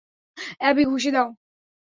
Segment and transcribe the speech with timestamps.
[0.59, 1.27] Abby, ঘুষি দাও।